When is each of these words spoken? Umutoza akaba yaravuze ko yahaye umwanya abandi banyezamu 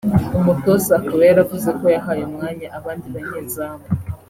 Umutoza 0.39 0.91
akaba 0.99 1.21
yaravuze 1.29 1.69
ko 1.79 1.85
yahaye 1.95 2.21
umwanya 2.29 2.67
abandi 2.77 3.07
banyezamu 3.15 3.83